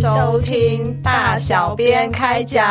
[0.00, 2.64] 收听大小编开讲，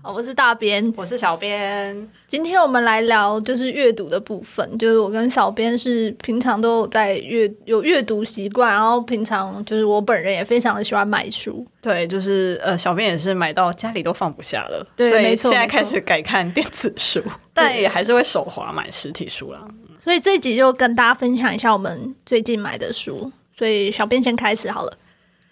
[0.00, 2.08] 好，我是大编，我是小编。
[2.28, 11.66] 今天我们来聊就是阅读的部分，就是我跟小编是平常都有在阅有阅读习惯，然后平常就是我本人也非常的喜欢买书。
[11.82, 17.20] 对，就是呃，小编也是买到家里都放不下了，对，所以没错现在开始改看电子书，
[17.52, 19.66] 但也还是会手滑买实体书啦。
[19.98, 23.32] 所以这一集就跟大家分享一下我们最近买的书。
[23.58, 24.92] 所以小编先开始好了。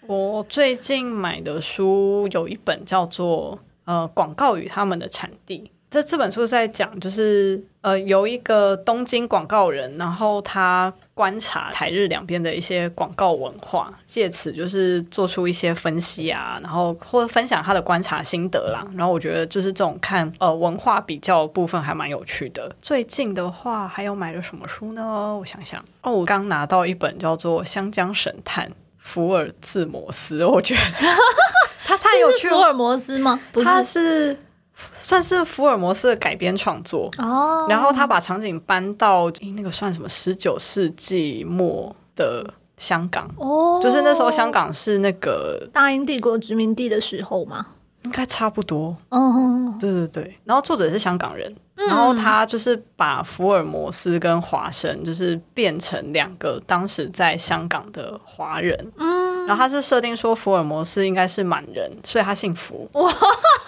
[0.09, 5.59] 我最近买的书有一本叫做呃《广告与他们的产地》，
[5.91, 18.83] 这这本书是在讲就是呃有一个东京广告人，然后他观察台日两边的一些广告文化，借此就是做出一些分析啊，然后或者分享他的观察心得啦。
[18.95, 22.75] 然后我觉得就是这种看呃文化比较部分还蛮有趣的。
[22.81, 25.37] 最近的话还有买了什么书呢？
[25.39, 28.65] 我想想哦，我刚拿到一本叫做《香江神探》。
[29.11, 30.81] 福尔兹摩斯，我觉得
[31.83, 32.55] 他太有趣了。
[32.55, 33.39] 福尔摩斯吗？
[33.51, 34.37] 不是，他是
[34.99, 37.65] 算是福尔摩斯的改编创作哦。
[37.67, 47.65] 然后他把场景搬到那个算什么十九世纪末的香港哦，就是那时候香港是那个大英帝国殖民地的时候吗？
[48.03, 48.95] 应该差不多。
[49.09, 50.35] 哦，对对对。
[50.45, 58.91] 然后作者是香港人，然后他就是把福尔摩斯跟华生就是变成两个当时在香港的华人。
[58.97, 62.89] 嗯，然后他是设定说福尔摩斯应该是满人，所以他姓福。
[62.93, 63.11] 哇，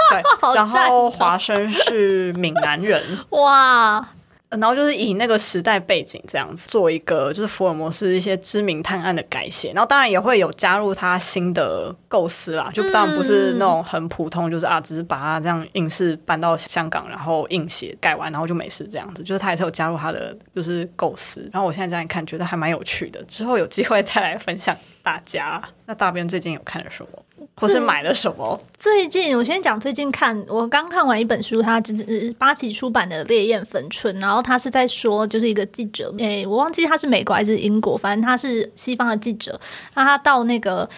[0.10, 0.22] 对。
[0.56, 3.04] 然后华生是闽南人。
[3.32, 4.08] 哇。
[4.52, 21.48] 然后就是以那个时代背景这样子做一个，就是福尔摩斯一些知名探案的改写，然后当然也会有加入他新的构思啦，就当然不是那种很普通，就是啊，只是把它这样硬是搬到香港，然后硬写改完，然后就没事这样子，就是他也是有加入他的就是构思。
[21.54, 25.62] 然后我现在这样看，觉得还蛮有趣的，之后有机会再来分享大家。
[25.92, 27.48] 那大边最近有看了什么？
[27.54, 28.58] 或是买了什么？
[28.80, 39.60] 最近我先讲最近看，我刚看完一本书，它只是八旗出版的《烈焰焚春》，然后他是在说，就是一个记者，诶，我忘记他是美国还是英国，反正他是西方的记者，
[39.94, 40.90] 那他到那个。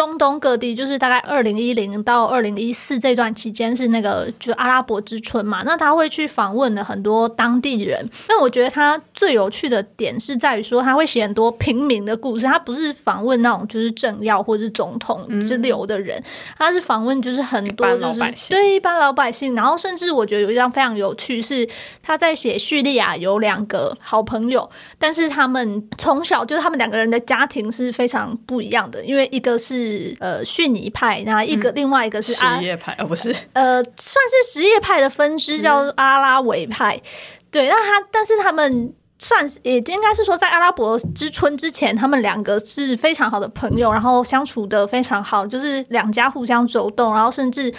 [0.00, 8.02] 中东各地就是大概二零一零到二零一四这段期间是那个就阿拉伯之春嘛，那他会去访问了很多当地人。
[8.26, 16.22] 那我觉得他最有趣的点是在于说他会写很多平民的故事，他不是访问那种就是政要或者是总统之流的人，
[16.56, 19.54] 他是访问就是很多就是对一般老百姓。
[19.54, 21.68] 然后甚至我觉得有一张非常有趣是
[22.02, 29.89] 他在写叙利亚有两个好朋友，但是他们从小就是他们两个人的家庭是非常不一样的，因为一个是。
[29.90, 37.00] 是呃逊尼派，那一个另外一个是什叶派，而不是 呃算是什叶派的分支，叫阿拉维派。
[37.50, 47.72] 对，那他但是他们算是也应该是说，在阿拉伯之春之前，他们两个是非常好的朋友，然后相处的非常好，就是两家互相走动，然后甚至。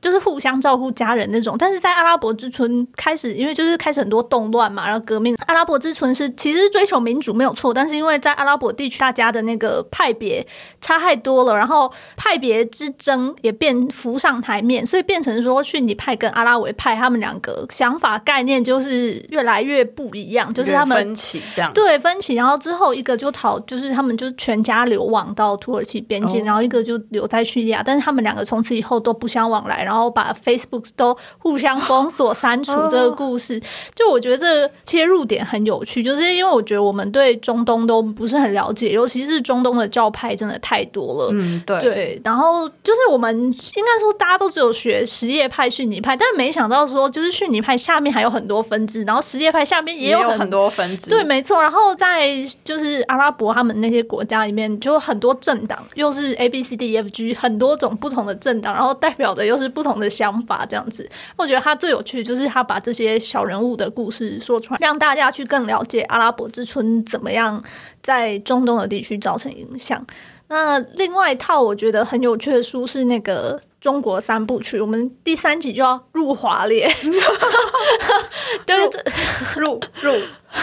[0.00, 5.36] 就是互相照顾家人那种，但是在阿拉伯之春开始，因为就是开始很多动乱嘛，然后革命。
[5.46, 10.46] 阿拉伯之春是其实追求民主没有错，但是因为在阿拉伯地区，大家的那个派别
[10.80, 21.72] 差太多了，然后派别之争也变浮上台面，所以变成说逊尼派跟阿拉维派他们两个想法概念就是越来越不一样，就是他们分歧这样。
[21.72, 30.06] 对分歧，然后之后一个就逃，就是他们就全家流亡到土耳其边境，然后一个就留在叙利亚，但是他们两个从此以后都不相往来，然后。
[30.16, 33.60] 把 Facebook 都互相封锁、删除这个故事，
[33.94, 41.28] 就我觉得这个切入点很有趣，就是因为我觉得我们对中东都不是很了解，尤其是中东的教派真的太多了。
[41.32, 41.80] 嗯，对。
[41.80, 51.10] 对，然后就是我们应该说大家都只有学什叶派、逊尼派，但没想到说就是逊尼派下面还有很多分支，然后什叶派下面也有很多分支。
[51.10, 51.60] 对，没错。
[51.60, 52.30] 然后在
[52.64, 59.86] 就是阿拉伯他们那些国家里面，就很多政党，又是 A B C D E F G 很多种不同的政党，然后代表的又是不。
[59.86, 67.62] 同的想法，这样子，我觉得他最有趣就是他把这些小人物的故事说出来，让大家去更了解阿拉伯之春怎么样
[68.02, 70.04] 在中东的地区造成影响。
[70.48, 76.92] 那另外一套我觉得很有趣的书是那个中国三部曲，我们第三集就要入华列，
[78.66, 79.04] 对对，
[79.54, 80.12] 入入，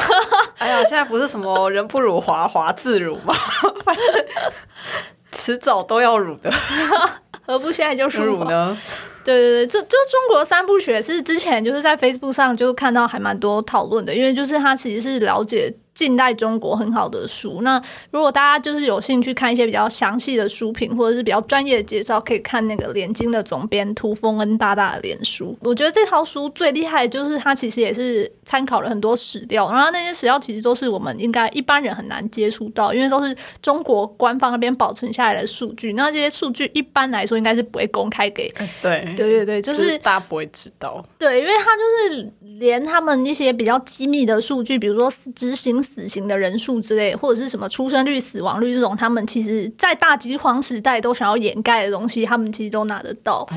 [0.59, 3.33] 哎呀，现在不是什么人不辱华，华自辱吗？
[5.33, 6.49] 迟早都要乳的。
[7.45, 8.77] 何不现在就乳呢？
[9.25, 17.61] 对对对，这就中国三部曲是之前就是在 Facebook 上就看到还蛮多讨论的，因为就是他其实是了解近代中国很好的书。
[17.61, 17.81] 那
[18.11, 25.57] 如果大家就是有兴趣看一些比较详细的书评，或者是比较专业的介绍，可以看那个连经的总编涂峰恩大大的脸书。
[25.61, 35.93] 我觉得这套书最厉害的就是它其实也是参考了很多史料，然后那些史料其实都是我们应该一般人很难接触到，因为都是中国官方那边保存下来的数据。
[35.93, 38.51] 那这些数据一般来说应该是不会公开给，
[38.81, 41.05] 对对对对，就就是大家不会知道。
[41.19, 53.47] 对，因为他就是连他们一些比较机密的数据，比如说执行死刑的人数之类，或者是什么出生率、死亡率这种，他们其实在大饥荒时代都想要掩盖的东西，他们其实都拿得到。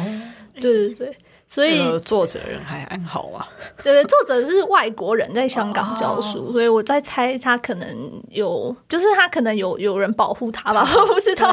[0.61, 3.49] 对对对，所以呃作者人还安好啊。
[3.83, 11.53] 对对，作者是外国人，在香港教书，所以我在猜他可能有，就是他可能有有人保护他吧， 我不知道。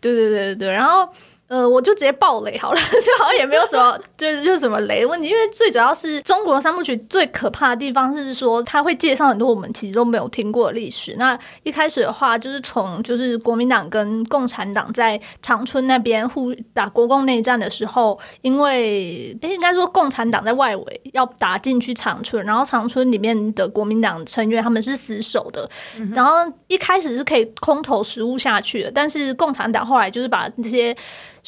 [0.00, 1.08] 对对对对对，然后。
[1.48, 11.16] 呃，我就直接爆雷好了， 就好像也没有什么， 就是就是什么雷问题，因为最主要是中国三部曲最可怕的地方是说，他会介绍很多我们其实都没有听过的历史。
[11.16, 25.66] 那一开始的话，就是从就是国民党跟共产党在长春那边互打国共内战的时候，因为诶应该说共产党在外围要打进去长春，然后长春里面的国民党成员他们是死守的，
[26.14, 26.34] 然后
[26.66, 30.94] 一开始是可以空投食物下去的，但是共产党后来就是把这些。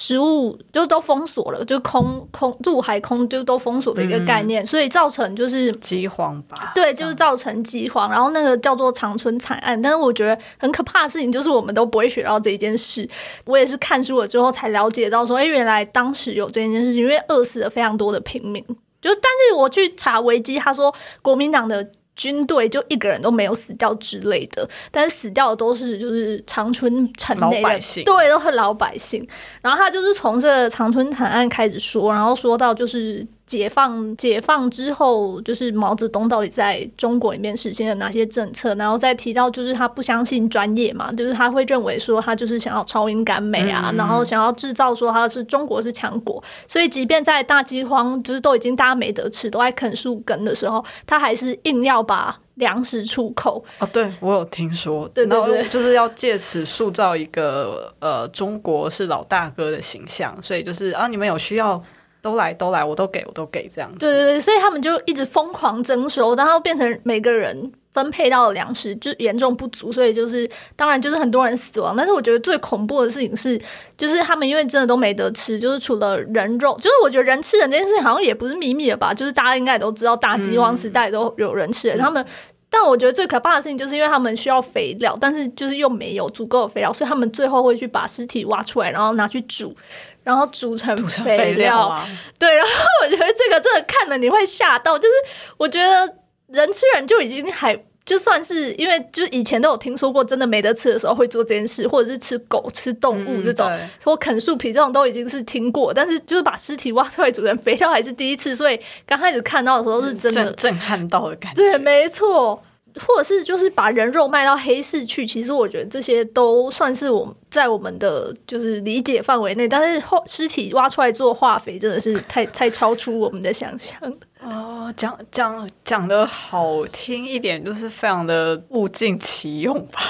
[0.02, 6.73] 食物就都封锁了，就空空陆海空就都封锁的一个概念，所以造成就是饥荒吧。
[6.75, 8.11] 对，就是造成饥荒。
[8.11, 13.06] 然后那个叫做长春惨案，但是我觉得很可怕的事情就是我们都不会学到这一件事。
[13.44, 18.64] 我也是看书了之后才了解到，说哎，原来当时有这件事情，因为饿死了非常多的平民。
[19.03, 21.87] 就但是我去查维基，他说国民党的。
[22.17, 29.27] 军队就一个人都没有死掉之类的，但是死掉的都是就是长春城内的，对，都是老百姓。
[29.61, 33.27] 然后他就是从这个长春惨案开始说，然后说到就是。
[33.50, 38.73] 解放解放之后，就是毛泽东到底在中国里面实现了哪些政策？
[38.76, 53.64] 然后再提到，就是他不相信专业嘛，就是他会认为说他就是想要超英赶美啊，然后想要制造说他是中国是强国，所以即便在大饥荒，就是都已经大家没得吃，都在啃树根的时候，他还是硬要把粮食出口。
[53.81, 61.82] 哦，对我有听说，对对对，就是要借此塑造一个呃中国是老大哥的形象，所以就是啊，你们有需要。
[62.22, 63.99] 都来都来，我都给我都给这样子。
[63.99, 71.94] 对对对，所以他们就一直疯狂征收，然后变成每个人分配到的粮食就严重不足，所以就是当然就是很多人死亡。
[71.96, 73.61] 但是我觉得最恐怖的事情是，
[73.96, 79.12] 就是他们因为真的都没得吃，就是除了人肉，就是我觉得人吃人这件事情好像也不是秘密了吧？
[79.14, 81.99] 就是大家应该也都知道，大饥荒时代都有人吃人。
[81.99, 82.25] 他们，
[82.69, 89.75] 但我觉得最可怕的事情就是因为他们需要肥料，但是就是又没有足够的肥料，所以他们最后会去把尸体挖出来，然后拿去煮。
[90.22, 91.99] 然后煮成肥料，
[92.38, 92.72] 对，然后
[93.02, 95.14] 我觉得这个真的看了你会吓到，就是
[95.56, 96.17] 我觉得
[96.49, 103.70] 人吃人就已经还就算是因为就是以前都有听说过，真的没得吃的时候会做这件事，或者是吃狗吃动物这种，
[104.05, 112.62] 或啃树皮这种都已经是听过，但是就是把尸体挖出来煮成肥料还是第一次，所以刚开始看到的时候是真的震撼到的感觉，对，没错。
[113.07, 123.99] 或者是就是把人肉卖到黑市去，其实我觉得这些都算是我在我们的就是理解范围内，但是后尸体挖出来做化肥真的是太 太超出我们的想象
[124.41, 130.01] 哦，讲讲讲的好听一点，就是非常的物尽其用吧。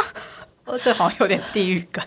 [0.64, 2.06] 哦，这好像有点地域感。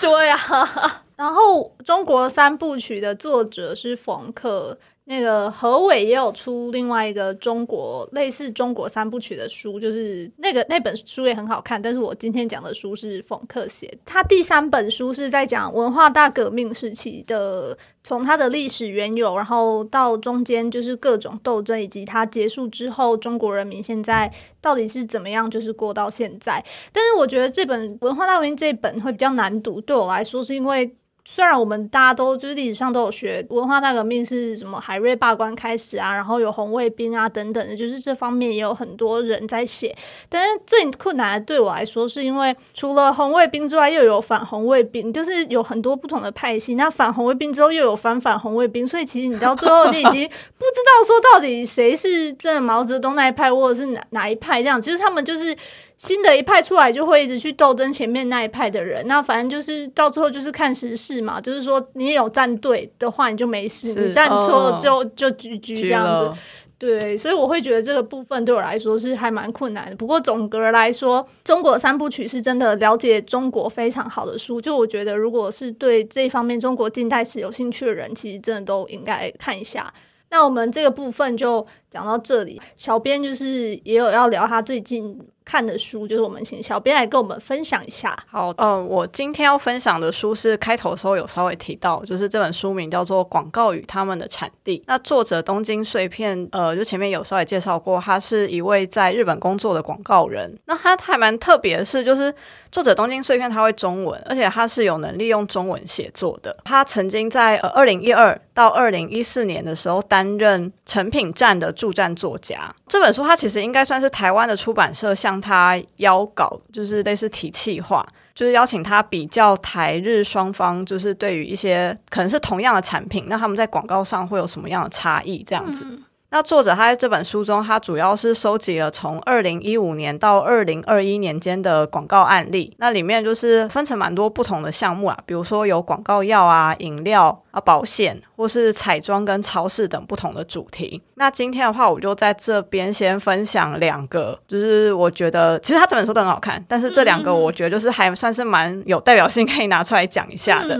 [0.00, 4.78] 对啊， 然后中国三部曲的作者是冯克。
[5.08, 11.80] 那个何伟也有出另外一个中国类似中国三部曲的书，就是那个那本书也很好看。
[11.80, 26.64] 但是我今天讲的书是冯克写，他第三本书是在讲文化大革命时期的，从它的历史缘由，然后到中间就是各种斗争，以及它结束之后，中国人民现在到底是怎么样，就是过到现在。
[26.92, 30.96] 但是我觉得这本文化大革命这本会比较难读，对我来说是因为。
[31.28, 39.94] 虽然我们大家都就是历史上都有学文化大革命是什么海瑞罢官开始啊，然后有红卫兵啊等等的，就是这方面也有很多人在写。
[40.28, 46.76] 但是最困难的对我来说，是因为除了红卫兵之外，又有反红卫兵，就是有很多不同的派系。
[46.76, 54.80] 那反红卫兵之后又有反反红卫兵，所以其实你到最后你已经不知道说到底谁是这毛泽东那一派，或者是哪哪一派这样。
[54.80, 55.54] 其实他们就是。
[55.96, 59.06] 新的一派出来，就会一直去斗争前面那一派的人。
[59.06, 66.30] 那反正就是到最后就是看时事嘛，就是说你有站队的话，你就没事；你站错就就局局这样子。
[66.78, 69.96] 对，所以我会觉得这个部分对我来说是还蛮困难的。
[69.96, 74.60] 不过总的来说，中国三部曲是真的了解中国非常好的书。
[74.60, 79.90] 就我觉得，如果是对这方面中国近代史有兴趣的人，其实真的都应该看一下。
[80.28, 82.60] 那我们这个部分就讲到这里。
[82.74, 85.18] 小编就是也有要聊他最近。
[85.46, 88.18] 看的书，就是我们请小编来跟我们分享一下。
[88.26, 94.78] 好，呃，我今天要分享的书是开头的时候有稍微提到，就是这本书名叫做《广告与他们的产地》。
[94.86, 100.52] 那作者东京碎片，呃，就前面有稍微介绍过，他是一位在日本工作的广告人。
[100.64, 102.34] 那他还蛮特别的是，就是
[102.72, 106.54] 作者东京碎片他会中文，而且他是有能力用中文写作的。
[106.64, 112.74] 他曾经在呃二零一二到二零一四年的时候担任成品站的驻站作家。
[112.88, 125.86] 这本书他其实应该算是台湾的出版社向他邀稿，就是类似提气话，就是邀请他比较台日双方，就是对于一些可能是同样的产品，那他们在广告上会有什么样的差异这样子。
[126.28, 132.74] 那作者他在这本书中，他主要是收集了从二零一五年到二零二一年间的广告案例。
[132.78, 141.00] 那里面就是分成蛮多不同的项目啊，比如说有广告药啊、饮料啊、保险，或是彩妆跟超市等不同的主题。
[141.14, 150.76] 那今天的话，我就在这边先分享两个，就是我觉得其实他这本书都很好看，但是这两个我觉得就是还算是蛮有代表性，可以拿出来讲一下的。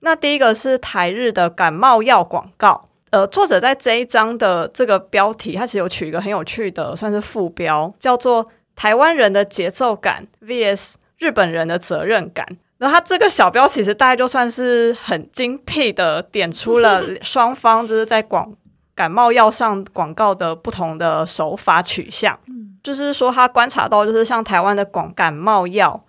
[0.00, 2.84] 那第一个是台日的感冒药广告。
[3.10, 12.44] 呃，作者在这一章的这个标题，他其实有取一个很有趣的，算是副标，叫做“台湾人的节奏感 vs 日本人的责任感”。
[12.78, 18.52] 然后他这个小标其实大概就算是很精辟的点出了 双方就是在广
[18.94, 22.38] 感冒药上广告的不同的手法取向。
[22.48, 26.02] 嗯，就是说他观察到，就是像台湾的广感冒药。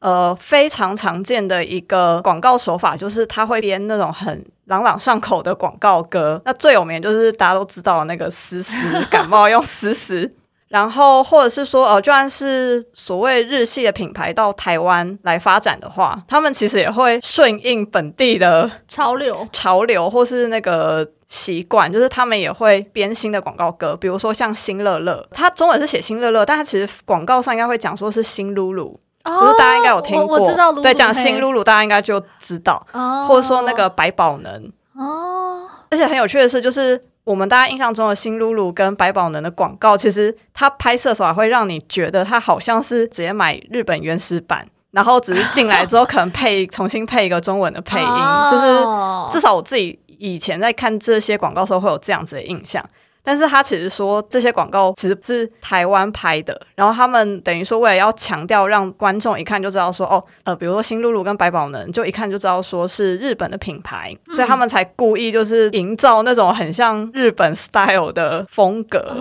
[0.00, 6.40] 呃，非常常见的一个广告手法就是他会编那种很朗朗上口的广告歌。
[6.44, 8.72] 那最有名就是大家都知道那个丝丝
[9.10, 10.32] 感冒用丝丝，
[10.68, 23.94] 然后或者是说，呃，就算是所谓日系的品牌到台湾来发展的话，他们其实也会顺应本地的潮流、潮流或是那个习惯，就是他们也会编新的广告歌。
[23.96, 28.98] 比如说像新乐乐，它中文是写新乐乐，但它其实广告上应该会讲说是新露露。
[29.24, 30.38] 就是大家应该有听过，
[30.82, 32.84] 对，讲新露露，大家应该就知道，
[33.28, 35.68] 或者说那个百宝能哦。
[35.90, 48.08] 而且很有趣的是，就是我们大家印象中的新露露跟百宝能的广告，其实它拍摄时候会让你觉得它好像是直接买日本原始版，然后只是进来之后可能配重新配一个中文的配音，
[48.50, 52.82] 就是至少我自己以前在看这些广告时候会有这样子的印象。
[53.22, 69.14] 但是他其实说这些广告其实是台湾拍的，然后他们等于说为了要强调让观众一看就知道说哦，呃，比如说新露露跟百宝能，就一看就知道说是日本的品牌，所以他们才故意就是营造那种很像日本 style 的风格。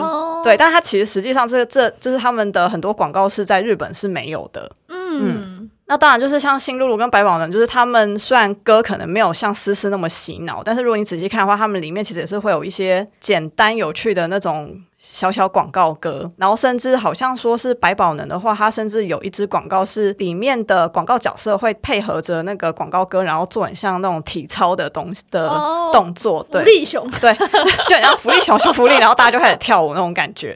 [0.43, 4.71] 对，但他其实实际上这这就是他们的很多广告是在日本是没有的。
[4.87, 5.68] 嗯。
[5.89, 16.31] 那当然，就是像新露露跟百宝能，就是他们虽然歌可能没有像思思那么洗脑，但是如果你仔细看的话，他们里面其实也是会有一些简单有趣的那种小小广告歌。
[16.37, 25.49] 然后甚至好像说是百宝能的话，它甚至有一支广告是里面的广告角色会配合着那个广告歌，然后做很像那种体操的东西的
[25.91, 26.45] 动作。
[26.51, 27.33] 对，福利熊，对，
[27.89, 30.55] 就很像福利熊秀福利，然后大家就开始跳舞那种感觉。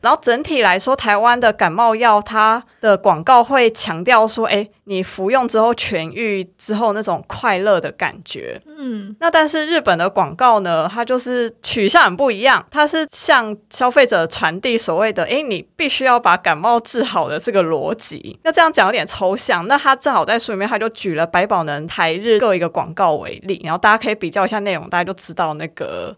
[0.00, 18.38] 然后整体来说，台湾的感冒药，它的广告会强调说：“哎，你服用之后痊愈之后那种快乐的感觉。”嗯，那但是日本的广告呢，它就是取向很不一样，它是向消费者传递所谓的“哎，你必须要把感冒治好的这个逻辑”。
[18.44, 19.66] 那这样讲有点抽象。
[19.66, 26.16] 那他正好在书里面，他就举了百宝能、台日各一个广告为例，然后大家可以比较一下内容，大家就知道那个。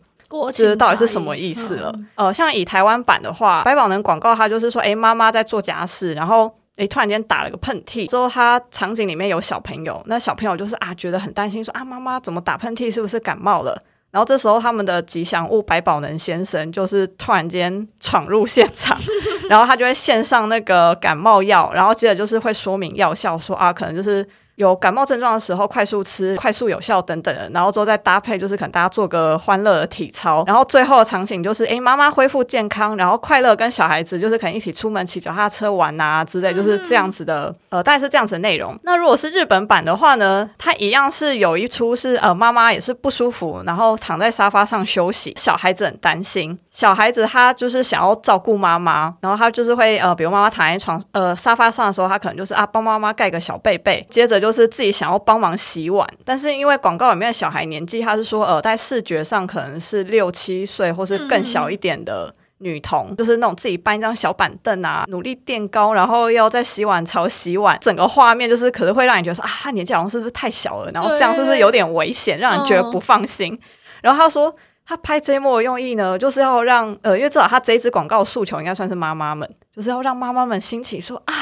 [0.53, 1.93] 这到底是什么意思了？
[2.15, 13.77] 呃，像以台湾版的话，百宝能广告它就是说，哎，妈妈在做家事，然后诶，突然间打了个喷嚏，之后他场景里面有小朋友，那小朋友就是啊，觉得很担心，说啊，妈妈怎么打喷嚏，是不是感冒了？
[14.11, 18.97] 然后这时候他们的吉祥物百宝能先生就是突然间闯入现场，
[19.51, 24.27] 然后他就会献上那个感冒药，然后接着就是会说明药效，说啊，可能就是。
[24.61, 38.79] 有感冒症状的时候，快速吃，快速有效等等的，然后之后再搭配，就是可能大家做个欢乐的体操，然后最后的场景就是，哎，妈妈恢复健康，然后快乐跟小孩子就是可能一起出门骑脚踏车玩啊之类，就是这样子的，呃，大概是这样子的内容。
[38.83, 54.50] 那如果是日本版的话呢，它一样是有一出是，呃，妈妈也是不舒服，然后躺在沙发上休息，小孩子很担心，小孩子他就是想要照顾妈妈，然后他就是会，呃，比如妈妈躺在床，呃，沙发上的时候，他可能就是啊，帮妈妈盖个小被被，接着就。
[54.50, 73.59] 就是自己想要帮忙洗碗，但是因为广告里面的小孩年纪，他是说呃，在视觉上可能是六七岁或是更小一点的女童，就是那种自己搬一张小板凳啊，努力垫高，然后要在洗碗槽洗碗，整个画面就是可能会让你觉得说啊，他年纪好像是不是太小了，然后这样是不是有点危险，让人觉得不放心。
[74.02, 74.52] 然后他说。
[74.83, 81.33] 他拍这一幕的用意呢，就是要让呃，因为至少他这一支广告诉求应该算是妈妈们，就是要让妈妈们兴起说啊，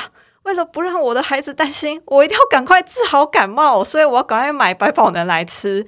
[0.48, 5.84] 为了不让我的孩子担心，我一定要赶快治好感冒，所以我要赶快买百宝能来吃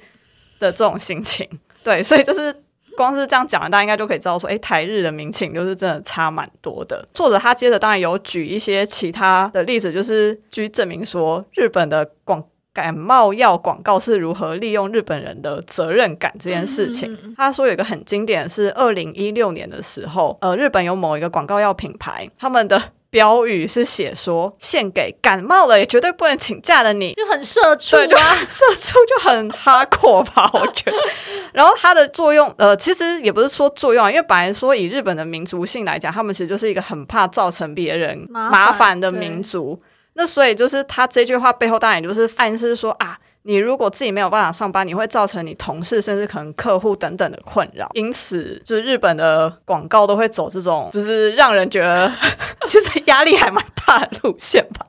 [0.59, 1.49] 的这种心情。
[1.83, 2.55] 对，所以就是
[2.95, 7.03] 光是这样讲，大家应该就可以知道说，诶，台日的民情就是真的差蛮多的。
[7.13, 12.43] 作者他接着当然有举一些其他的例子，就是据证明说日本的广。
[12.73, 17.35] 感冒药广告是如何利用日本人的责任感这件事情？
[17.35, 30.97] 他说有一个很经典是二零一六年的时候，呃，日本有某一个广告药品牌，他们的标语是写说献给感冒了也绝对不能请假的你，就很社畜啊， 社畜就很哈阔吧，我觉得。
[31.53, 39.77] 然后它的作用，呃，其实也不是说作用啊，因为本来说以日本的民族性来讲，他们其实就是一个很怕造成别人麻烦的民族。
[40.13, 47.89] 那所以就是他这句话背后当然也就是暗示说啊，你如果自己没有办法上班，你会造成你同事甚至可能客户等等的困扰。
[47.93, 52.11] 因此，就是日本的广告都会走这种，就是让人觉得
[52.67, 54.85] 其实压力还蛮大的路线吧。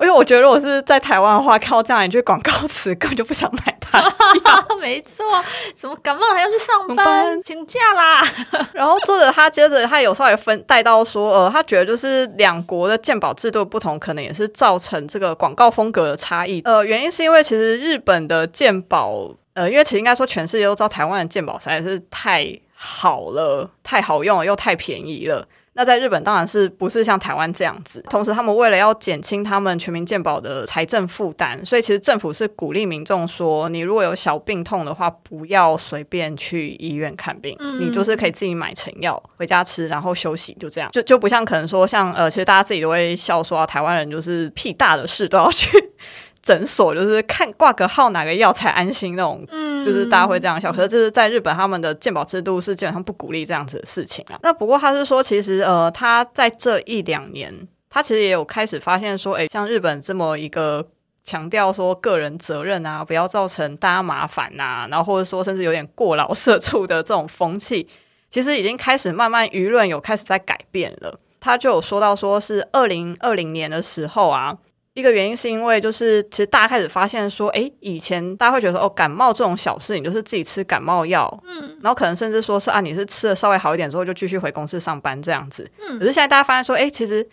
[0.00, 4.02] 因为我觉得，如果是在台湾的话，看到这样一句广告词，根本就不想买它。
[4.80, 5.24] 没错，
[5.76, 8.22] 什么感冒还要去上班， 请假啦。
[8.72, 16.62] 然后作者他接着他有稍微分带到说，呃，他觉得就是两国的鉴宝制度不同，可能也是造成这个广告风格的差异。
[16.64, 25.46] 呃，原因是因为其实日本的鉴宝，呃，因为其实应该说全世界都知道台湾的鉴宝实在是太好了，太好用了，又太便宜了。
[25.74, 45.68] 那在日本当然是不是像台湾这样子，同时他们为了要减轻他们全民健保的财政负担，所以其实政府是鼓励民众说，你如果有小病痛的话，不要随便去医院看病，你就是可以自己买成药回家吃，然后休息，就这样，就就不像可能说像呃，其实大家自己都会笑说啊，台湾人就是屁大的事都要去。
[46.42, 50.72] 诊所就是看挂个号哪个药才安心那种，嗯就是大家会这样笑。
[50.72, 54.38] 可是就是在日本，他们的健保制度是基本上不鼓励这样子的事情啊。
[54.42, 57.54] 那不过他是说，其实呃，他在这一两年，
[57.90, 60.86] 他其实也有开始发现说，诶，像日本这么一个
[61.22, 67.86] 强调说个人责任啊，不要造成大家麻烦呐，然后或者说甚至有点过劳社畜的这种风气，
[68.30, 71.18] 其实已经开始慢慢舆论有开始在改变了。
[71.38, 74.56] 他就有说到说是二零二零年的时候啊。
[75.00, 87.26] 一个原因是因为，就是其实大家开始发现说，哎，以前大家会觉得哦，感冒这种小事，你就是自己吃感冒药，嗯，然后可能甚至说是啊，你是吃了稍微好一点之后就继续回公司上班这样子，嗯，可是现在大家发现说，哎，其实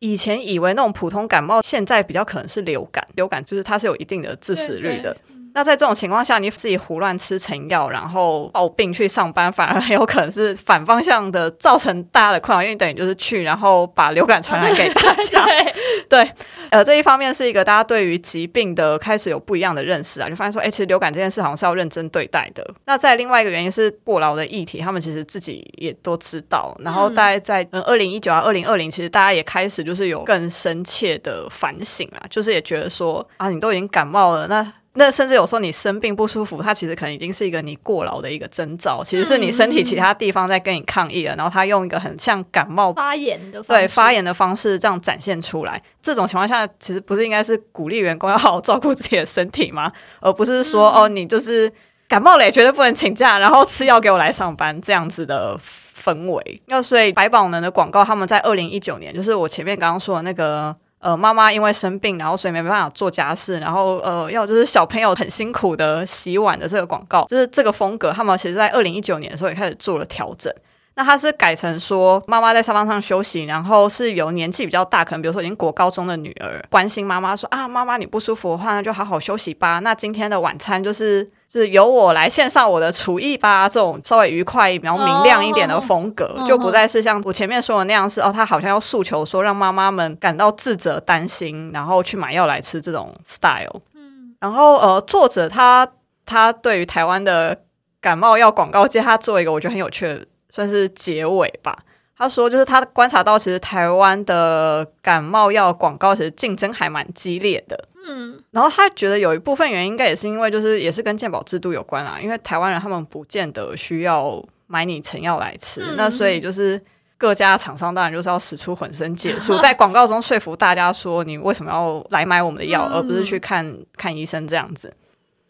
[0.00, 5.16] 以前以为那种普通感冒，现在比较可能是流感，流感就是它是有一定的致死率的。
[5.54, 15.46] 那在这种情况下，你自己胡乱吃成药，然后抱病去上班，反而很有可能是反方向的，造成大家的困扰，因为等于就是去，然后把流感传染给大家。
[16.08, 16.30] 对，
[16.70, 22.66] 呃，这一方面是一个大家对于疾病的开始有不一样的认识啊，就发现说，哎，其实流感这件事好像是要认真对待的。
[22.86, 26.74] 那在另外一个原因是过劳的议题，他们其实自己也都知道。
[26.80, 34.72] 然后大概在嗯二零一九啊二零二零，其实大家也开始就是有更深切的反省啊，就是也觉得说啊，你都已经感冒了，那。
[34.94, 45.82] 那甚至有时候你生病不舒服，它其实可能已经是一个你过劳的一个征兆，其实是你身体其他地方在跟你抗议了，然后它用一个很像感冒发炎的对发炎的方式这样展现出来。
[46.02, 49.90] 这种情况下，其实不是应该是鼓励员工要好好照顾自己的身体吗？
[50.20, 51.72] 而不是说哦，你就是
[52.06, 55.58] 感冒了也，绝对不能请假，然后吃药给我来上班这样子的
[56.04, 56.62] 氛围。
[56.66, 60.76] 那所以百宝能的广告，他们在二零一九年，就是我前面刚刚说的那个。
[61.02, 70.54] 呃，妈妈因为生病，然后所以没办法做家事，然后呃，要就是小朋友很辛苦的洗碗的这个广告，就是这个风格，他们其实在二零一九年的时候也开始做了调整。
[70.94, 79.78] 那他是改成说，妈妈在沙发上休息，然后是有年纪比较大，可能比如说已经国高中的女儿关心妈妈说啊，妈妈你不舒服的话，那就好好休息吧。
[79.78, 83.66] 那今天的晚餐就是是由我来献上我的厨艺吧。
[83.66, 93.80] 这种稍微愉快、然后明亮一点的风格，就不再是像我前面说的那样，是哦，他好像要诉求说让妈妈们感到自责、担心，然后去买药来吃这种 style。
[93.94, 95.88] 嗯，然后呃，作者他
[96.26, 97.62] 他对于台湾的
[97.98, 100.26] 感冒药广告界，他做一个我觉得很有趣的。
[100.52, 101.76] 算是结尾吧。
[102.16, 107.88] 他说，就是他观察到，其实台湾的感冒药广告其实竞争还蛮激烈的。
[108.06, 112.18] 嗯，然后他觉得有一部分原因，应该也是因为，就是也是跟健保制度有关啦。
[112.20, 116.80] 因为台湾人他们不见得需要买你成药来吃，那所以就是
[117.18, 124.92] 各家厂商当然就是要使出浑身解数，在广告中说服大家说，你为什么要来买我们的药，而不是去 看看医生这样子。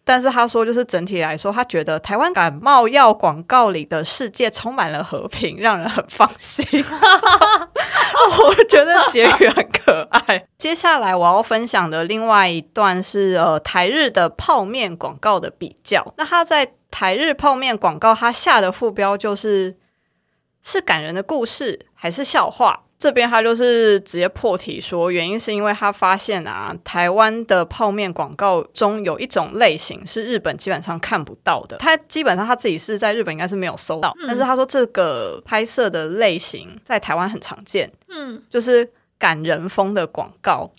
[0.04, 6.64] 但是他说，就是整体来说，他觉得台湾感冒药广告里的世界充满了和平，让人很放心。
[8.44, 10.44] 我觉得结语很可爱。
[10.58, 16.12] 接下来我要分享的另外一段是呃台日的泡面广告的比较。
[16.16, 19.76] 那他在台日泡面广告他下的副标就是
[20.62, 22.82] 是感人的故事还是笑话？
[23.02, 31.78] 这边他就是直接破题说，原因是因为他发现啊，台湾的泡面广告中有一种类型是日本基本上看不到的。
[31.78, 38.88] 他基本上他自己是在日本应该是没有搜到，但是他说这个拍摄的类型在台湾很常见，嗯，就是
[39.18, 40.70] 感人风的广告，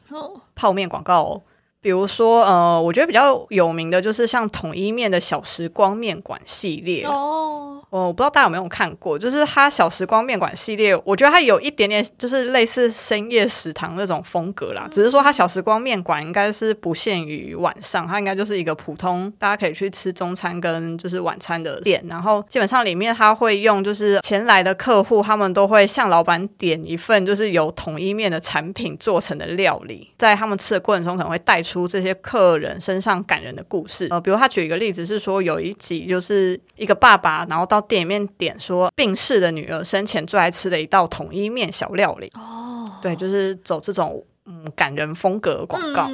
[0.56, 1.42] 泡面广告哦。
[1.82, 7.04] 比如说，呃，我觉得比较有名的就是像统一面的小时光面馆系列。
[7.04, 31.64] 哦，我不知道大家有没有看过，就是他小时光面馆系列，我觉得它有一点点就是类似深夜食堂那种风格啦，只是说它小时光面馆应该是不限于晚上，它应该就是一个普通大家可以去吃中餐跟就是晚餐的店，然后基本上里面他会用就是前来的客户，他们都会向老板点一份就是由统一面的产品做成的料理，在他们吃的过程中可能会带。
[31.64, 42.32] 出这些客人身上感人的故事，呃，比如他举一个例子是说，有一集就是一个爸爸，然后到店里面点说病逝的女儿生前最爱吃的一道统一面小料理。
[42.36, 46.10] 哦，对，就是走这种嗯感人风格广告。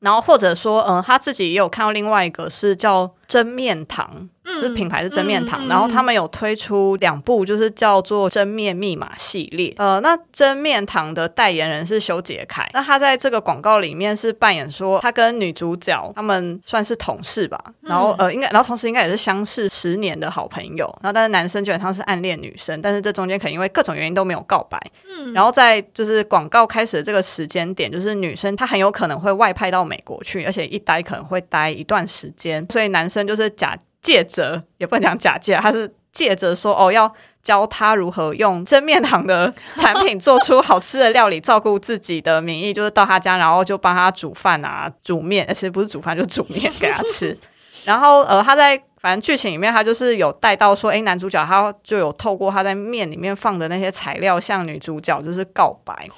[0.00, 4.28] 然后或者说，嗯，他自己也有看到另外一个是叫真面堂。
[4.46, 9.74] 就是品牌是真面堂，然后他们有推出两部，就是叫做真面密码系列。
[9.76, 20.86] 呃，那真面堂的代言人是修杰楷，那他在这个广告里面是扮演说他跟女主角他们算是同事吧，然后呃应该，然后同时应该也是相识十年的好朋友。
[21.02, 24.80] 然后但是男生基本上是暗恋女生，但是这中间可能因为各种原因都没有告白。
[25.10, 33.78] 嗯，然后在就是广告开始的这个时间点，就是女生她很有可能会外派到美国去，而且一待可能会待一段时间，所以男生就是假。
[34.02, 47.36] 借着也不能讲假借，他是借着说哦，要教他如何用真面堂的产品 做出好吃的料理，照顾自己的名义，就是到他家，然后就帮他煮饭啊，煮面，其实不是煮饭，就是煮面给他吃。
[47.84, 56.08] 然后呃，他在反正剧情里面，他就是有带到说，哎，男主角他就有透过他在面里面放的那些材料，向女主角就是告白。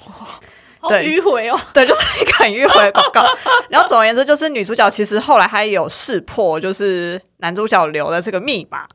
[0.87, 3.23] 对，迂回哦， 对，就是一个很迂回的广告。
[3.69, 8.87] 然后总而言之，就是女主角其实后来还有识破，就是男主角留的这个密码。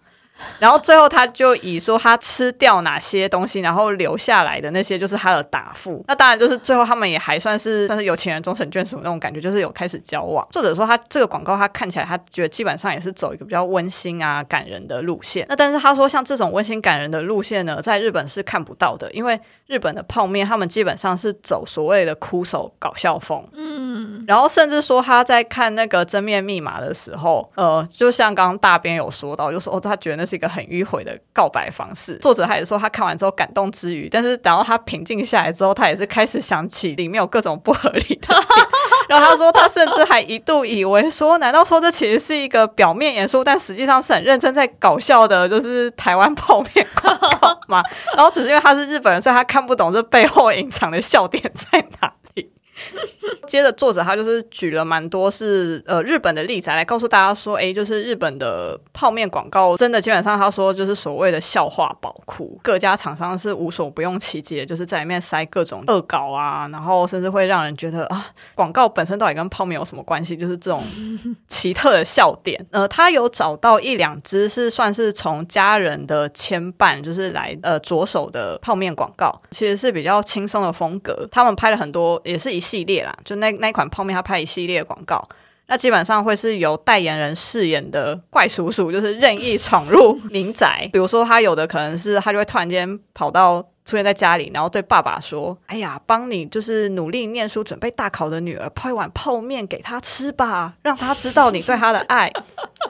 [0.58, 6.04] 然后最后他就以说他吃掉哪些东西，然后留下来的那些就是他的答复。
[6.08, 10.46] 那当然就是最后他们也还算是算是有情人终成眷属那种感觉，就是有开始交往。
[10.50, 15.46] 作者说他这个广告他看起来他觉得基本上也是走一个比较温馨啊感人的路线。
[15.48, 23.42] 那但是他说像这种温馨感人的路线呢，在日本是看不到的，因为日本的泡面他们基本上是走所谓的哭手搞笑风。
[23.54, 30.33] 嗯，然后甚至说他在看那个真面密码的时候，呃，就像刚刚大边有说到，就说哦他觉得那是。
[30.34, 38.34] 一个很迂回的告白方式，作者他也说他看完之后感动之余，但是等到他平静下来之后，他也是开始想起里面有各种不合理的。
[39.08, 47.82] 然后他说，他甚至还一度以为说，难道说这其实是一个表面严肃，但实际上是很认真在搞笑的，就是台湾泡面广告吗？
[48.16, 52.12] 然后只是因为他是日本人，所以他看不懂这背后隐藏的笑点在哪。
[53.46, 70.36] 接着，作者他就是举了蛮多是呃日本的例子来告诉大家说，哎，就是日本的泡面广告真的基本上他说就是所谓的笑话宝库，各家厂商是无所不用其极，就是在里面塞各种恶搞啊，然后甚至会让人觉得啊，广告本身到底跟泡面有什么关系？
[70.36, 70.82] 就是这种
[71.46, 72.64] 奇特的笑点。
[72.70, 81.28] 呃，他有找到一两支是算是从家人的牵绊，就是来呃着手的泡面广告，其实是比较轻松的风格。
[81.30, 85.22] 他们拍了很多，也是一系列啦，就那那一款泡面，他拍一系列广告，
[85.66, 90.88] 那基本上会是由代言人饰演的怪叔叔，就是任意闯入民宅。
[90.92, 102.32] 比如说，他有的可能是他就会突然间跑到出现在家里，然后对爸爸说：“哎呀，帮你就是努力念书、准备大考的女儿泡一碗泡面给她吃吧，让她知道你对她的爱。”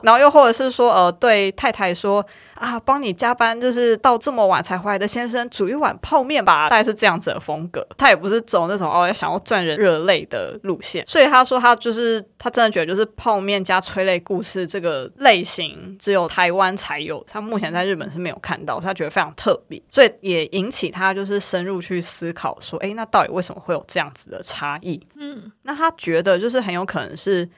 [0.03, 2.25] 然后又或者是说，呃，对太太说。
[2.55, 7.87] 啊，帮你加班就是到这么晚才回来的先生煮一碗泡面吧，大概是这样子的风格。
[7.97, 25.01] 他也不是走那种哦要想要赚人热泪的路线，所以他说他就是他真的觉得就是泡面加催泪故事这个类型只有台湾才有，他目前在日本是没有看到，他觉得非常特别，所以也引起他就是深入去思考说，哎，那到底为什么会有这样子的差异？
[25.17, 27.49] 嗯，那他觉得就是很有可能是。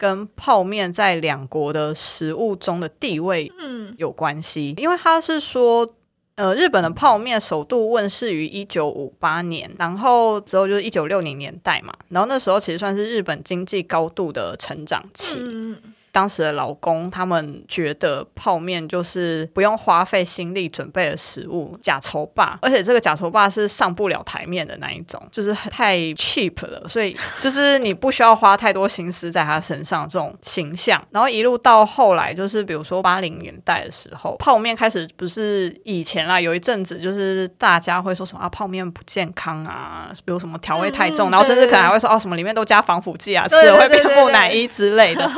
[0.00, 3.52] 跟泡面在两国的食物中的地位
[3.98, 5.86] 有关系，因为他是说，
[6.36, 15.38] 呃，日本的泡面首度问世于一九五八年，然后之后就是一九六零年代嘛，然后那时候其实算是日本经济高度的成长期。
[16.12, 31.00] 当时的老公他们觉得泡面就是不用花费心力准备的食物，假愁霸，而且这个假愁霸是上不了台面的那一种，就是太 cheap 了，所以就是你不需要花太多心思在他身上这种形象。
[31.10, 45.30] 然后一路到后来，就是比如说八零年代的时候，泡面开始不是以前啦，有一阵子就是大家会说什么啊泡面不健康啊，比如什么调味太重，然后甚至可能还会说哦什么里面都加防腐剂啊，吃了会变木乃伊之类的。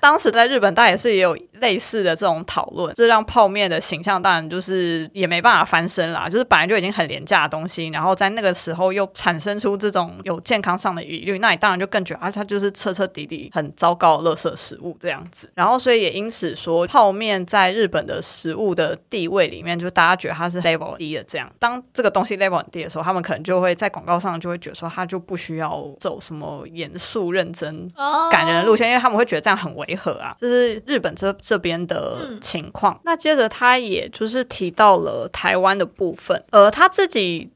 [0.00, 6.28] 当时在日本，大家也是也有类似的这种讨论，这让泡面的形象当然就是也没办法翻身啦。
[6.28, 15.50] 就是本来就已经很廉价的东西，然后在那个时候又产生出这种有健康上的疑虑，那你当然就更觉得啊，它就是彻彻底底很糟糕的垃圾食物这样子。
[15.54, 21.50] 然后所以也因此说，泡面在日本的食物的地位里面，就大家觉得它是 level 低的这样。
[21.58, 27.90] 当这个东西 level 很低的时候，他们可能就会在广告上就会觉得说，它就不需要走什么严肃认真、
[28.30, 30.34] 感人的路线，因为他们会觉得这样很违和啊。
[30.38, 33.00] 这是日本这这边的情况。
[33.04, 37.50] 那接着他也就是提到了台湾的部分，呃，他自己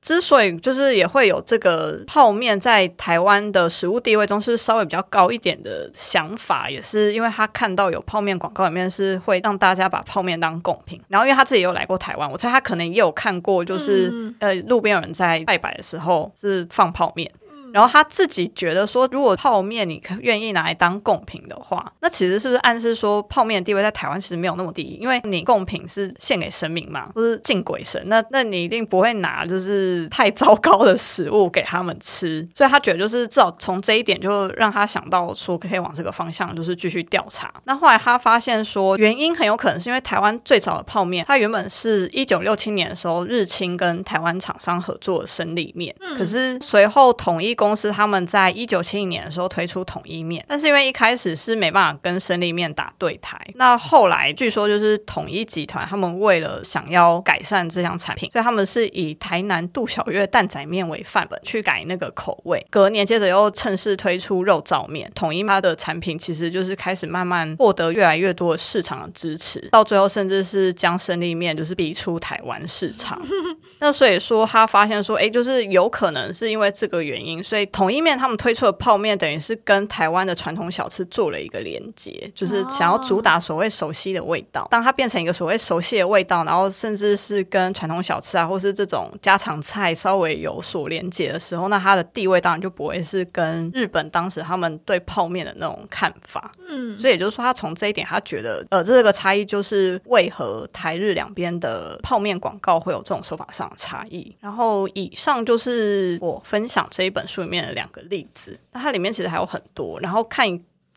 [0.00, 17.30] 之所以就是也会有这个泡面在台湾的食物地位中是稍微比较高一点的想法，也是因为他看到有泡面广告里面是会让大家把泡面当贡品，然后因为他自己有来过台湾，我猜他可能也有看过，就是呃路边有人在拜拜的时候是放泡面。
[17.74, 24.96] 然后他自己觉得说，如果泡面你愿意拿来当贡品的话，那其实是不是暗示说泡面的地位在台湾其实没有那么低？
[25.00, 32.48] 因为你贡品是献给神明嘛，或是敬鬼神，那那你一定不会拿就是太糟糕的食物给他们吃。
[32.54, 37.52] 所以他觉得就是至少从这一点就让他想到说可以往这个方向就是继续调查。
[37.64, 47.52] 那后来他发现说，原因很有可能是因为台湾最早的泡面，它原本是一九六七年的时候日清跟台湾厂商合作的生力面，可是随后统一。
[47.63, 62.66] 公司他们在一九七一年的时候推出统一面，但是因为一开始是没办法跟生力面打对台，那后来据说就是统一集团他们为了想要改善这项产品，所以他们是以台南杜小月蛋仔面为范本去改那个口味。
[62.70, 73.22] 隔年接着又趁势推出肉燥面，统一它的产品其实就是开始慢慢获得越来越多的市场的支持，到最后甚至是将生力面就是逼出台湾市场。
[73.78, 77.44] 那所以说他发现说，哎，就是有可能是因为这个原因。
[77.44, 84.66] 所以统一面他们推出的泡面，等于是跟台湾的传统小吃做了一个连接，就是想要主打所谓熟悉的味道。
[84.70, 96.50] 当它变成一个所谓熟悉的味道，然后甚至是跟传统小吃啊，或是这种家常菜稍微有所连接的时候，那它的地位当然就不会是跟日本当时他们对泡面的那种看法。
[96.66, 104.34] 嗯，所以也就是说，他从这一点，他觉得呃，这个差异就是为何台日两边的泡面广告会有这种手法上的差异。
[104.40, 107.43] 然后以上就是我分享这一本书。
[107.44, 110.00] 里面的两个例子，那它里面其实还有很多。
[110.00, 110.48] 然后看，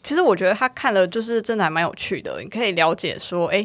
[0.01, 2.41] 其实我觉得他看了就是真的还蛮有趣的。
[2.41, 3.61] 你可以了解说，哎，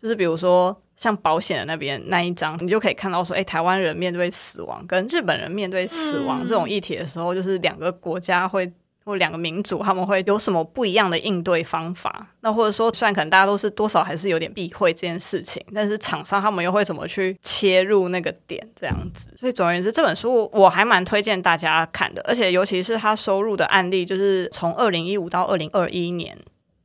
[0.00, 8.70] 就是比如说像保险的那边那一章，你就可以看到说，哎，台湾人面对死亡跟日本人面对死亡这种议题的时候，就是两个国家会。
[9.06, 12.26] 或两个民族他们会有什么不一样的应对方法？
[12.40, 18.60] 那或者说，虽然可能大家都是多少还是有点避讳这件事情，但是厂商他们又会怎么去切入那个点？
[18.78, 19.30] 这样子。
[19.38, 26.36] 所以总而言之，这本书我还蛮推荐大家看的，而且尤其是他收入的案例，就是从二零一五到二零二一年。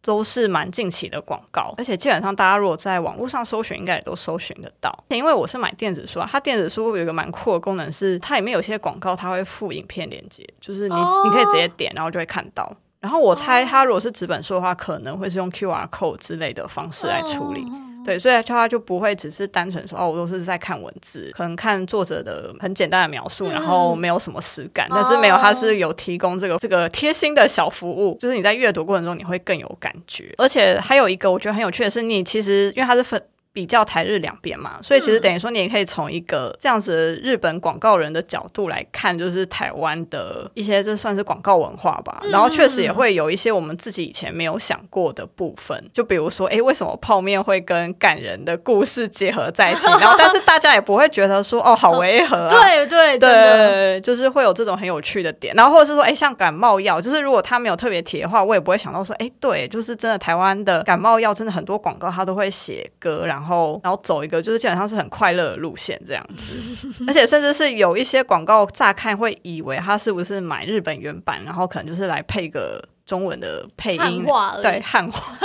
[0.03, 4.91] 都是蛮近期的广告，而且基本上大家如果在网络上搜寻，应该也都搜寻得到。
[5.09, 12.75] 因为我是买电子书啊，它电子书有一个蛮酷的功能，是它里面有些广告它会附影片连接，就是你你可以直接点，然后就会看到。
[12.99, 17.65] 然后我猜它如果是纸本书的话，可能会是用 QR code 之类的方式来处理。
[18.03, 24.87] 对，所以他就不会只是单纯说哦，我都是在看文字，可能看作者的很简单的描述，然后没有什么实感。
[24.89, 30.33] 但是没有，他是有提供这个这个贴心的小服务，就是你在阅读过程中你会更有感觉。
[30.37, 33.21] 而且还有一个我觉得很有趣的是，你其实因为它是分。
[33.53, 42.21] 比较台日两边嘛，所以其实等于说你也可以从一个这样子日本广告人的角度来看，就是台湾的一些这算是广告文化吧。
[42.31, 49.85] 然后确实也会有一些我们自己以前没有想过的部分，就比如说，哎，为什么泡面会跟感人的故事结合在一起？
[49.99, 52.47] 然后但是大家也不会觉得说，哦，好违和啊。
[52.55, 55.53] 对对对，就是会有这种很有趣的点。
[55.55, 63.40] 然后或者是说，哎，像感冒药，就是如果他没有特别提的话，我也不会想到说，哎，对，就是真的台湾的感冒药，真的很多广告他都会写歌，然后。
[63.41, 72.83] 然后，然后走一个就是基本上是很快乐的路线这样子，而且甚至是有一些广告乍看会以为他是不是买日本原版，然后可能就是来配个。
[73.03, 74.25] 中文的配音，
[74.61, 75.35] 对汉化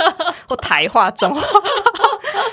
[0.47, 1.41] 或台化中化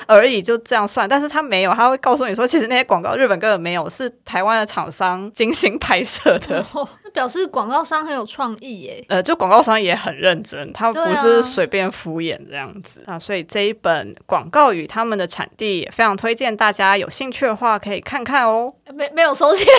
[0.09, 1.09] 而已，就这样算。
[1.09, 6.65] 但是他没有，他会告诉你说，其实那些广告日本根本没有，是台湾的厂商精心拍摄的。
[7.15, 9.05] 表示广告商很有创意耶。
[9.09, 13.17] 呃，就广告商也很认真，他不是随便敷衍这样子啊。
[13.17, 18.75] 所以这一本广告语他们的产地也非常推荐大家有兴趣的话可以看看哦。
[18.93, 19.67] 没没有收钱，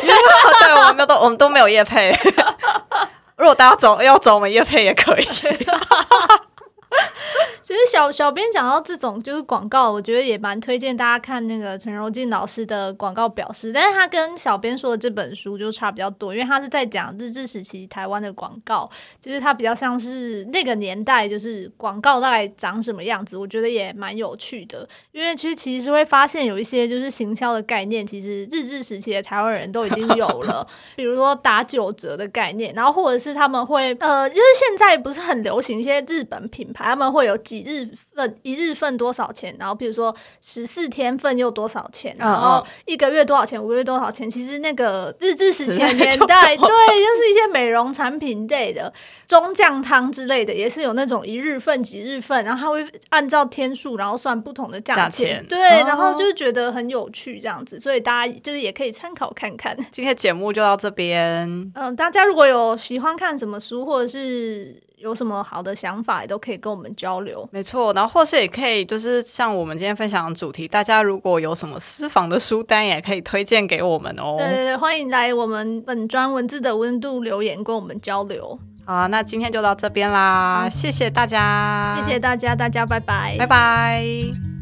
[0.61, 2.17] 对，我们没有都我们都没有业配。
[3.35, 5.27] 如果大家找要走我们业配也可以。
[7.63, 18.87] 其实小小编讲到这种就是广告，我觉得也蛮推荐大家看那个陈柔静老师的广告表示，但是他跟小编说的这本书就差比较多，因为他是在讲日治时期台湾的广告，
[19.19, 44.29] 就是他比较像是那个年代就是广告大概长什么样子，我觉得也蛮有趣的，因为其实其实会发现有一些就是行销的概念，其实日治时期的台湾人都已经有了， 比如说打九折的概念，然后或者是他们会呃，就是现在不是很流行一些日本品牌，他们会有几日份、一日份多少钱，然后比如说十四天份又多少钱，然后一个月多少钱，五个月多少钱。
[44.29, 48.91] 其实那个日治时期的年代， 对，就是一些美容产品类的
[49.27, 59.75] 中酱汤之类的，也是有那种一日份、几日份，然后他会按照天数，然后算不同的价价钱对，哦然后就是觉得很有趣这样子，所以大家就是也可以参考看看。
[59.91, 61.15] 今天节目就到这边。
[61.75, 67.47] 嗯，大家如果有喜欢看什么书，或者是有什么好的想法，也都可以跟我们交流。
[67.51, 74.33] 没错，然后或是也可以，就是像我们今天分享的主题，大家如果有什么私房的书单，也可以推荐给我们哦。
[74.35, 78.59] 对对对，欢迎来我们本专文字的温度留言，跟我们交流。
[78.83, 84.54] 好啊，那今天就到这边啦，谢谢大家，谢谢大家，大家拜拜，拜拜。